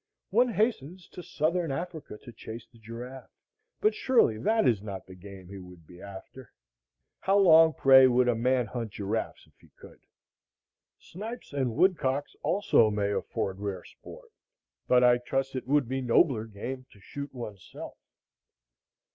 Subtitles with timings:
[0.31, 3.29] One hastens to Southern Africa to chase the giraffe;
[3.81, 6.51] but surely that is not the game he would be after.
[7.19, 9.99] How long, pray, would a man hunt giraffes if he could?
[10.97, 14.31] Snipes and woodcocks also may afford rare sport;
[14.87, 17.99] but I trust it would be nobler game to shoot one's self.